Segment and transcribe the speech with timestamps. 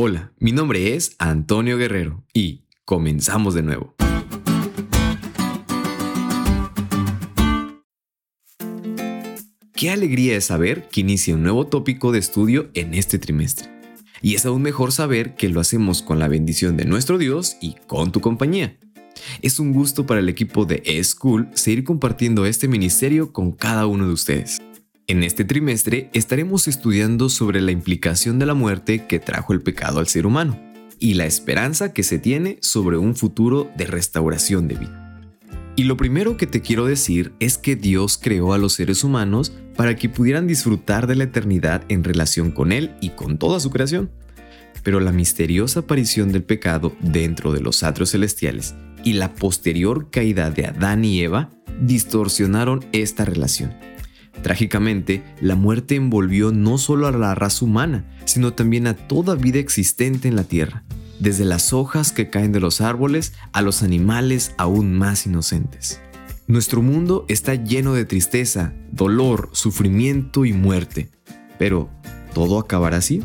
[0.00, 3.96] Hola, mi nombre es Antonio Guerrero y comenzamos de nuevo.
[9.74, 13.68] Qué alegría es saber que inicia un nuevo tópico de estudio en este trimestre.
[14.22, 17.74] Y es aún mejor saber que lo hacemos con la bendición de nuestro Dios y
[17.88, 18.78] con tu compañía.
[19.42, 24.06] Es un gusto para el equipo de eSchool seguir compartiendo este ministerio con cada uno
[24.06, 24.60] de ustedes.
[25.10, 30.00] En este trimestre estaremos estudiando sobre la implicación de la muerte que trajo el pecado
[30.00, 30.60] al ser humano
[30.98, 35.22] y la esperanza que se tiene sobre un futuro de restauración de vida.
[35.76, 39.50] Y lo primero que te quiero decir es que Dios creó a los seres humanos
[39.76, 43.70] para que pudieran disfrutar de la eternidad en relación con Él y con toda su
[43.70, 44.10] creación.
[44.82, 50.50] Pero la misteriosa aparición del pecado dentro de los atrios celestiales y la posterior caída
[50.50, 51.50] de Adán y Eva
[51.80, 53.88] distorsionaron esta relación
[54.42, 59.58] Trágicamente, la muerte envolvió no solo a la raza humana, sino también a toda vida
[59.58, 60.84] existente en la Tierra,
[61.18, 66.00] desde las hojas que caen de los árboles a los animales aún más inocentes.
[66.46, 71.10] Nuestro mundo está lleno de tristeza, dolor, sufrimiento y muerte.
[71.58, 71.90] Pero,
[72.32, 73.22] ¿todo acabará así?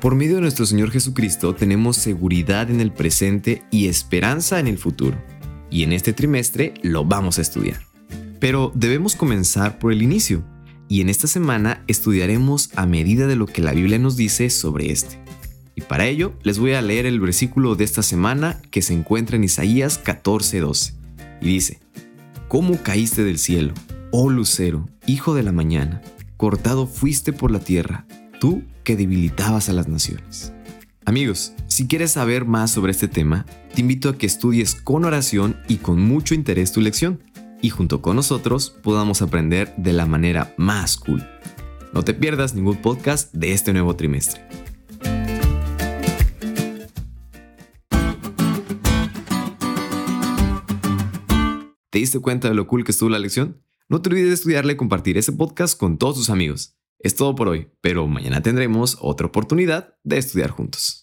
[0.00, 4.78] Por medio de nuestro Señor Jesucristo tenemos seguridad en el presente y esperanza en el
[4.78, 5.16] futuro.
[5.70, 7.93] Y en este trimestre lo vamos a estudiar.
[8.44, 10.44] Pero debemos comenzar por el inicio,
[10.86, 14.92] y en esta semana estudiaremos a medida de lo que la Biblia nos dice sobre
[14.92, 15.18] este.
[15.74, 19.36] Y para ello les voy a leer el versículo de esta semana que se encuentra
[19.36, 20.92] en Isaías 14:12.
[21.40, 21.80] Y dice,
[22.46, 23.72] ¿Cómo caíste del cielo,
[24.10, 26.02] oh lucero, hijo de la mañana?
[26.36, 28.06] Cortado fuiste por la tierra,
[28.40, 30.52] tú que debilitabas a las naciones.
[31.06, 35.56] Amigos, si quieres saber más sobre este tema, te invito a que estudies con oración
[35.66, 37.20] y con mucho interés tu lección
[37.64, 41.26] y junto con nosotros podamos aprender de la manera más cool.
[41.94, 44.46] No te pierdas ningún podcast de este nuevo trimestre.
[51.88, 53.62] ¿Te diste cuenta de lo cool que estuvo la lección?
[53.88, 56.76] No te olvides de estudiarle y compartir ese podcast con todos tus amigos.
[56.98, 61.00] Es todo por hoy, pero mañana tendremos otra oportunidad de estudiar juntos.